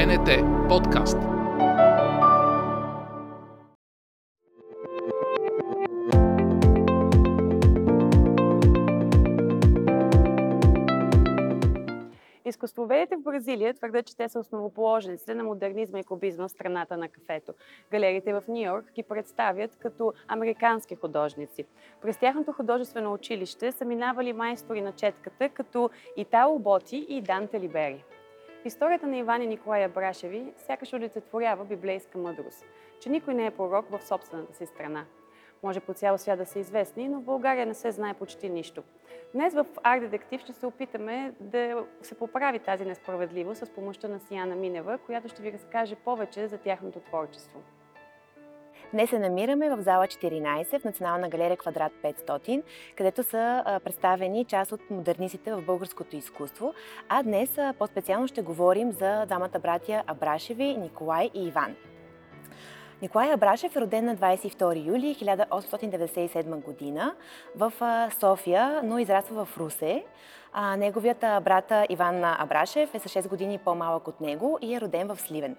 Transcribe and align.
БНТ 0.00 0.28
подкаст. 0.68 1.16
Изкуствоведите 12.44 13.16
в 13.16 13.22
Бразилия 13.22 13.74
твърдят, 13.74 14.06
че 14.06 14.16
те 14.16 14.28
са 14.28 14.38
основоположниците 14.38 15.34
на 15.34 15.44
модернизма 15.44 15.98
и 15.98 16.04
кубизма 16.04 16.48
в 16.48 16.50
страната 16.50 16.96
на 16.96 17.08
кафето. 17.08 17.52
Галериите 17.90 18.32
в 18.32 18.42
Нью 18.48 18.62
Йорк 18.62 18.92
ги 18.94 19.02
представят 19.02 19.76
като 19.76 20.12
американски 20.28 20.96
художници. 20.96 21.64
През 22.02 22.18
тяхното 22.18 22.52
художествено 22.52 23.12
училище 23.12 23.72
са 23.72 23.84
минавали 23.84 24.32
майстори 24.32 24.80
на 24.80 24.92
четката, 24.92 25.48
като 25.48 25.90
Итало 26.16 26.58
Боти 26.58 27.06
и 27.08 27.20
Данте 27.22 27.60
Историята 28.64 29.06
на 29.06 29.16
Иван 29.16 29.42
и 29.42 29.46
Николая 29.46 29.88
Брашеви 29.88 30.52
сякаш 30.56 30.92
олицетворява 30.92 31.64
библейска 31.64 32.18
мъдрост, 32.18 32.64
че 33.00 33.10
никой 33.10 33.34
не 33.34 33.46
е 33.46 33.50
пророк 33.50 33.86
в 33.90 34.02
собствената 34.02 34.54
си 34.54 34.66
страна. 34.66 35.04
Може 35.62 35.80
по 35.80 35.94
цял 35.94 36.18
свят 36.18 36.38
да 36.38 36.46
са 36.46 36.58
известни, 36.58 37.08
но 37.08 37.20
в 37.20 37.24
България 37.24 37.66
не 37.66 37.74
се 37.74 37.90
знае 37.90 38.14
почти 38.14 38.48
нищо. 38.48 38.82
Днес 39.34 39.54
в 39.54 39.66
Арт 39.82 40.00
Детектив 40.00 40.40
ще 40.40 40.52
се 40.52 40.66
опитаме 40.66 41.34
да 41.40 41.84
се 42.02 42.14
поправи 42.14 42.58
тази 42.58 42.84
несправедливост 42.84 43.66
с 43.66 43.70
помощта 43.70 44.08
на 44.08 44.20
Сияна 44.20 44.56
Минева, 44.56 44.98
която 44.98 45.28
ще 45.28 45.42
ви 45.42 45.52
разкаже 45.52 45.96
повече 45.96 46.48
за 46.48 46.58
тяхното 46.58 47.00
творчество. 47.00 47.60
Днес 48.92 49.10
се 49.10 49.18
намираме 49.18 49.70
в 49.70 49.82
зала 49.82 50.06
14 50.06 50.80
в 50.80 50.84
Национална 50.84 51.28
галерия 51.28 51.56
Квадрат 51.56 51.92
500, 52.02 52.62
където 52.96 53.22
са 53.22 53.64
представени 53.84 54.44
част 54.44 54.72
от 54.72 54.90
модернистите 54.90 55.52
в 55.54 55.62
българското 55.62 56.16
изкуство. 56.16 56.74
А 57.08 57.22
днес 57.22 57.58
по-специално 57.78 58.28
ще 58.28 58.42
говорим 58.42 58.92
за 58.92 59.26
двамата 59.26 59.58
братя 59.62 60.02
Абрашеви, 60.06 60.76
Николай 60.76 61.30
и 61.34 61.46
Иван. 61.46 61.76
Николай 63.02 63.32
Абрашев 63.32 63.76
е 63.76 63.80
роден 63.80 64.04
на 64.04 64.16
22 64.16 64.86
юли 64.86 65.16
1897 65.20 66.62
година 66.62 67.14
в 67.56 67.72
София, 68.20 68.80
но 68.84 68.98
израства 68.98 69.44
в 69.44 69.58
Русе. 69.58 70.04
неговият 70.76 71.20
брат 71.20 71.72
Иван 71.88 72.24
Абрашев 72.24 72.94
е 72.94 72.98
с 72.98 73.04
6 73.04 73.28
години 73.28 73.58
по-малък 73.58 74.08
от 74.08 74.20
него 74.20 74.58
и 74.62 74.74
е 74.74 74.80
роден 74.80 75.08
в 75.08 75.20
Сливен. 75.20 75.56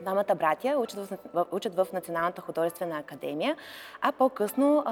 Двамата 0.00 0.34
братя 0.36 0.78
учат 0.78 1.08
в, 1.34 1.46
учат 1.52 1.74
в 1.74 1.86
Националната 1.92 2.42
художествена 2.42 2.98
академия, 2.98 3.56
а 4.00 4.12
по-късно 4.12 4.84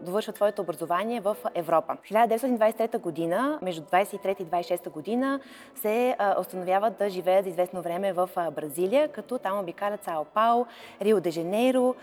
довършват 0.00 0.36
своето 0.36 0.62
образование 0.62 1.20
в 1.20 1.36
Европа. 1.54 1.96
В 2.02 2.08
1923 2.08 2.98
година, 2.98 3.58
между 3.62 3.82
23 3.82 4.40
и 4.40 4.46
26 4.46 4.90
година, 4.90 5.40
се 5.74 6.16
а, 6.18 6.40
установяват 6.40 6.98
да 6.98 7.10
живеят 7.10 7.44
за 7.44 7.50
известно 7.50 7.82
време 7.82 8.12
в 8.12 8.30
а, 8.36 8.50
Бразилия, 8.50 9.08
като 9.08 9.38
там 9.38 9.58
обикалят 9.58 10.04
Сао 10.04 10.24
Пао, 10.24 10.66
Рио 11.02 11.20
де 11.20 11.30
Жанейро, 11.30 11.94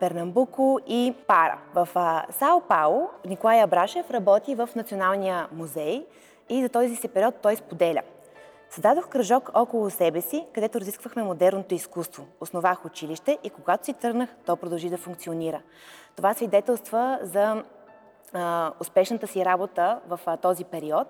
Пернамбуко 0.00 0.80
и 0.86 1.14
Пара. 1.26 1.58
В 1.74 1.88
Сао 2.30 2.60
Пао 2.60 3.08
Николай 3.24 3.62
Абрашев 3.62 4.10
работи 4.10 4.54
в 4.54 4.68
Националния 4.76 5.48
музей 5.52 6.06
и 6.48 6.62
за 6.62 6.68
този 6.68 6.96
си 6.96 7.08
период 7.08 7.34
той 7.42 7.56
споделя– 7.56 8.02
Създадох 8.70 9.08
кръжок 9.08 9.50
около 9.54 9.90
себе 9.90 10.20
си, 10.20 10.46
където 10.52 10.80
разисквахме 10.80 11.22
модерното 11.22 11.74
изкуство. 11.74 12.26
Основах 12.40 12.84
училище 12.84 13.38
и 13.44 13.50
когато 13.50 13.84
си 13.84 13.92
тръгнах, 13.92 14.30
то 14.46 14.56
продължи 14.56 14.90
да 14.90 14.98
функционира. 14.98 15.62
Това 16.16 16.34
свидетелства 16.34 17.18
за 17.22 17.64
успешната 18.80 19.26
си 19.26 19.44
работа 19.44 20.00
в 20.08 20.20
този 20.42 20.64
период 20.64 21.06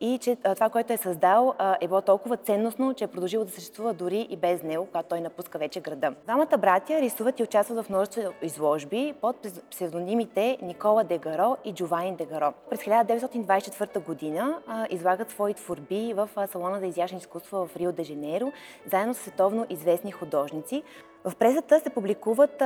и 0.00 0.18
че 0.18 0.36
това, 0.36 0.70
което 0.70 0.92
е 0.92 0.96
създал, 0.96 1.54
е 1.80 1.88
било 1.88 2.00
толкова 2.00 2.36
ценностно, 2.36 2.94
че 2.94 3.04
е 3.04 3.06
продължило 3.06 3.44
да 3.44 3.50
съществува 3.50 3.94
дори 3.94 4.26
и 4.30 4.36
без 4.36 4.62
него, 4.62 4.86
когато 4.86 5.08
той 5.08 5.20
напуска 5.20 5.58
вече 5.58 5.80
града. 5.80 6.14
Двамата 6.24 6.58
братя 6.58 7.00
рисуват 7.00 7.40
и 7.40 7.42
участват 7.42 7.86
в 7.86 7.90
множество 7.90 8.22
изложби 8.42 9.14
под 9.20 9.36
псевдонимите 9.70 10.58
Никола 10.62 11.04
Дегаро 11.04 11.56
и 11.64 11.74
Джовани 11.74 12.16
Дегаро. 12.16 12.52
През 12.70 12.80
1924 12.80 14.04
година 14.04 14.58
излагат 14.90 15.30
свои 15.30 15.54
творби 15.54 16.14
в 16.16 16.28
Салона 16.46 16.80
за 16.80 16.86
изящни 16.86 17.18
изкуства 17.18 17.66
в 17.66 17.76
Рио 17.76 17.92
де 17.92 18.04
Жанейро, 18.04 18.52
заедно 18.86 19.14
с 19.14 19.18
световно 19.18 19.66
известни 19.70 20.12
художници. 20.12 20.82
В 21.24 21.36
пресата 21.36 21.80
се 21.80 21.90
публикуват 21.90 22.62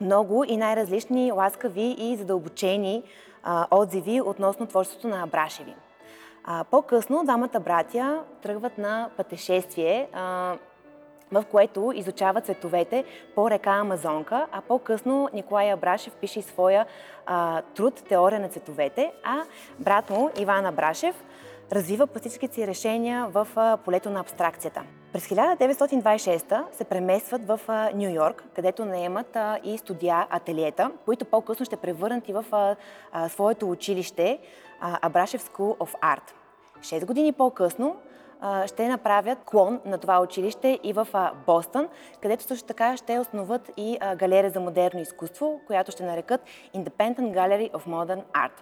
много 0.00 0.44
и 0.44 0.56
най-различни 0.56 1.32
ласкави 1.32 1.96
и 1.98 2.16
задълбочени 2.16 3.02
а, 3.42 3.66
отзиви 3.70 4.20
относно 4.20 4.66
творчеството 4.66 5.08
на 5.08 5.22
Абрашеви. 5.22 5.74
А, 6.44 6.64
по-късно 6.64 7.24
двамата 7.24 7.60
братя 7.60 8.22
тръгват 8.42 8.78
на 8.78 9.10
пътешествие, 9.16 10.08
а, 10.12 10.56
в 11.32 11.44
което 11.50 11.92
изучават 11.94 12.44
цветовете 12.44 13.04
по 13.34 13.50
река 13.50 13.70
Амазонка, 13.70 14.46
а 14.52 14.60
по-късно 14.60 15.28
Николай 15.32 15.72
Абрашев 15.72 16.12
пише 16.12 16.42
своя 16.42 16.86
а, 17.26 17.62
труд 17.62 17.94
«Теория 18.08 18.40
на 18.40 18.48
цветовете», 18.48 19.12
а 19.24 19.42
брат 19.78 20.10
му 20.10 20.30
Иван 20.38 20.66
Абрашев 20.66 21.24
развива 21.72 22.06
пластическите 22.06 22.54
си 22.54 22.66
решения 22.66 23.26
в 23.28 23.48
полето 23.84 24.10
на 24.10 24.20
абстракцията. 24.20 24.82
През 25.12 25.28
1926 25.28 26.64
се 26.72 26.84
преместват 26.84 27.46
в 27.46 27.60
Нью 27.94 28.10
Йорк, 28.10 28.44
където 28.54 28.84
наемат 28.84 29.36
и 29.64 29.78
студия 29.78 30.26
ателиета, 30.30 30.90
които 31.04 31.24
по-късно 31.24 31.66
ще 31.66 31.76
превърнат 31.76 32.28
и 32.28 32.32
в 32.32 32.44
своето 33.28 33.70
училище 33.70 34.38
Абрашев 34.80 35.50
School 35.50 35.76
of 35.78 35.94
Art. 36.00 36.32
Шест 36.82 37.06
години 37.06 37.32
по-късно 37.32 37.96
ще 38.66 38.88
направят 38.88 39.38
клон 39.44 39.80
на 39.84 39.98
това 39.98 40.20
училище 40.20 40.78
и 40.82 40.92
в 40.92 41.08
Бостън, 41.46 41.88
където 42.22 42.44
също 42.44 42.66
така 42.66 42.96
ще 42.96 43.18
основат 43.18 43.70
и 43.76 43.98
галерия 44.16 44.50
за 44.50 44.60
модерно 44.60 45.00
изкуство, 45.00 45.60
която 45.66 45.90
ще 45.90 46.04
нарекат 46.04 46.40
Independent 46.74 47.34
Gallery 47.34 47.70
of 47.70 47.86
Modern 47.86 48.22
Art. 48.34 48.52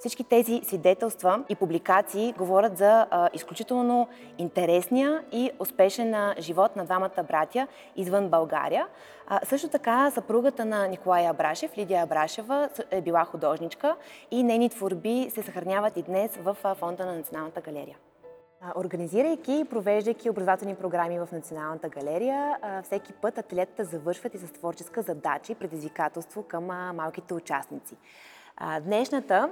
Всички 0.00 0.24
тези 0.24 0.60
свидетелства 0.64 1.44
и 1.48 1.56
публикации 1.56 2.34
говорят 2.38 2.78
за 2.78 3.06
а, 3.10 3.28
изключително 3.32 4.08
интересния 4.38 5.24
и 5.32 5.50
успешен 5.58 6.34
живот 6.38 6.76
на 6.76 6.84
двамата 6.84 7.24
братя 7.28 7.66
извън 7.96 8.28
България. 8.28 8.86
А, 9.26 9.40
също 9.44 9.68
така 9.68 10.10
съпругата 10.10 10.64
на 10.64 10.88
Николай 10.88 11.28
Абрашев, 11.28 11.78
Лидия 11.78 12.02
Абрашева, 12.02 12.68
е 12.90 13.00
била 13.00 13.24
художничка 13.24 13.96
и 14.30 14.42
нейни 14.42 14.70
творби 14.70 15.30
се 15.30 15.42
съхраняват 15.42 15.96
и 15.96 16.02
днес 16.02 16.36
в 16.36 16.56
фонда 16.74 17.06
на 17.06 17.16
Националната 17.16 17.60
галерия. 17.60 17.96
Организирайки 18.76 19.52
и 19.52 19.64
провеждайки 19.64 20.30
образователни 20.30 20.74
програми 20.74 21.18
в 21.18 21.28
Националната 21.32 21.88
галерия, 21.88 22.56
всеки 22.84 23.12
път 23.12 23.38
ателиетата 23.38 23.84
завършват 23.84 24.34
и 24.34 24.38
с 24.38 24.52
творческа 24.52 25.02
задача 25.02 25.52
и 25.52 25.54
предизвикателство 25.54 26.42
към 26.42 26.64
малките 26.94 27.34
участници. 27.34 27.96
Днешната 28.80 29.50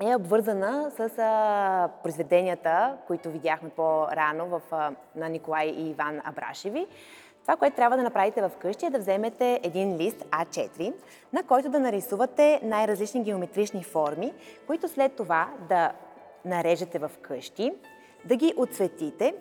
е 0.00 0.16
обвързана 0.16 0.90
с 0.96 1.18
а, 1.18 1.88
произведенията, 2.02 2.96
които 3.06 3.30
видяхме 3.30 3.68
по-рано 3.68 4.46
в, 4.46 4.60
а, 4.70 4.92
на 5.16 5.28
Николай 5.28 5.66
и 5.66 5.90
Иван 5.90 6.20
Абрашеви. 6.24 6.86
Това, 7.42 7.56
което 7.56 7.76
трябва 7.76 7.96
да 7.96 8.02
направите 8.02 8.48
вкъщи 8.48 8.86
е 8.86 8.90
да 8.90 8.98
вземете 8.98 9.60
един 9.62 9.96
лист 9.96 10.24
А4, 10.24 10.94
на 11.32 11.42
който 11.42 11.68
да 11.68 11.80
нарисувате 11.80 12.60
най-различни 12.62 13.22
геометрични 13.22 13.84
форми, 13.84 14.32
които 14.66 14.88
след 14.88 15.16
това 15.16 15.48
да 15.68 15.92
нарежете 16.44 16.98
в 16.98 17.10
къщи, 17.22 17.72
да 18.24 18.36
ги 18.36 18.54
отцветите 18.56 19.34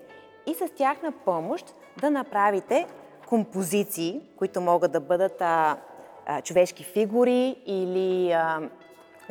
и 0.46 0.54
с 0.54 0.70
тях 0.76 1.02
на 1.02 1.12
помощ 1.12 1.76
да 2.02 2.10
направите 2.10 2.88
композиции, 3.28 4.22
които 4.38 4.62
могат 4.62 4.92
да 4.92 5.00
бъдат 5.00 5.42
а, 5.42 5.78
а, 6.26 6.42
човешки 6.42 6.84
фигури 6.84 7.56
или 7.66 8.32
а, 8.32 8.70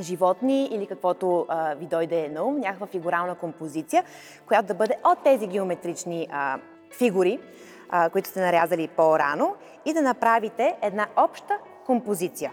животни 0.03 0.67
или 0.67 0.87
каквото 0.87 1.47
а, 1.49 1.75
ви 1.75 1.87
дойде 1.87 2.29
на 2.29 2.45
ум, 2.45 2.59
някаква 2.59 2.87
фигурална 2.87 3.35
композиция, 3.35 4.05
която 4.47 4.67
да 4.67 4.75
бъде 4.75 4.97
от 5.05 5.19
тези 5.25 5.47
геометрични 5.47 6.29
а, 6.31 6.59
фигури, 6.99 7.39
а, 7.89 8.11
които 8.11 8.29
сте 8.29 8.41
нарязали 8.41 8.89
по-рано 8.89 9.55
и 9.85 9.93
да 9.93 10.03
направите 10.03 10.77
една 10.83 11.07
обща 11.17 11.59
композиция. 11.87 12.53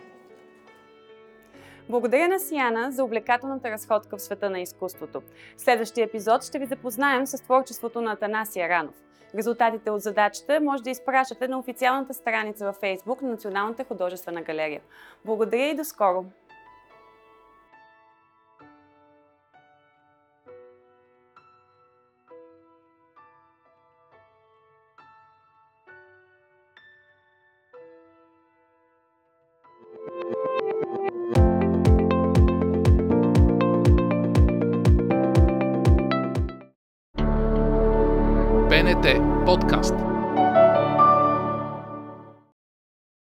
Благодаря 1.89 2.27
на 2.27 2.39
Сияна 2.39 2.91
за 2.91 3.03
увлекателната 3.03 3.71
разходка 3.71 4.17
в 4.17 4.21
света 4.21 4.49
на 4.49 4.59
изкуството. 4.59 5.21
В 5.57 5.61
следващия 5.61 6.05
епизод 6.05 6.43
ще 6.43 6.59
ви 6.59 6.65
запознаем 6.65 7.27
с 7.27 7.43
творчеството 7.43 8.01
на 8.01 8.11
Атанасия 8.11 8.69
Ранов. 8.69 8.95
Резултатите 9.35 9.91
от 9.91 10.01
задачата 10.01 10.59
може 10.61 10.83
да 10.83 10.89
изпращате 10.89 11.47
на 11.47 11.59
официалната 11.59 12.13
страница 12.13 12.65
във 12.65 12.79
Facebook 12.79 13.21
на 13.21 13.29
Националната 13.29 13.83
художествена 13.83 14.41
галерия. 14.41 14.81
Благодаря 15.25 15.65
и 15.65 15.75
до 15.75 15.83
скоро! 15.83 16.25
БНТ 38.97 39.45
подкаст. 39.45 40.16